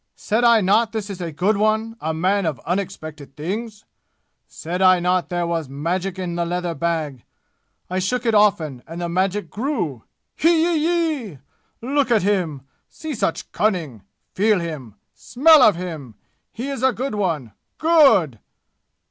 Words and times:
Said 0.15 0.43
I 0.43 0.61
not 0.61 0.93
this 0.93 1.11
is 1.11 1.21
a 1.21 1.31
good 1.31 1.57
one 1.57 1.95
a 2.01 2.11
man 2.11 2.47
of 2.47 2.59
unexpected 2.65 3.35
things? 3.35 3.85
Said 4.47 4.81
I 4.81 4.99
not 4.99 5.29
there 5.29 5.45
was 5.45 5.69
magic 5.69 6.17
in 6.17 6.33
the 6.35 6.43
leather 6.43 6.73
bag? 6.73 7.23
I 7.87 7.99
shook 7.99 8.25
it 8.25 8.33
often, 8.33 8.81
and 8.87 8.99
the 8.99 9.07
magic 9.07 9.51
grew! 9.51 10.03
Hee 10.35 10.63
yee 10.75 11.17
yee! 11.23 11.39
Look 11.83 12.09
at 12.09 12.23
him! 12.23 12.63
See 12.89 13.13
such 13.13 13.51
cunning! 13.51 14.01
Feel 14.33 14.59
him! 14.59 14.95
Smell 15.13 15.61
of 15.61 15.75
him! 15.75 16.15
He 16.51 16.69
is 16.69 16.81
a 16.81 16.93
good 16.93 17.13
one 17.13 17.51
good!" 17.77 18.39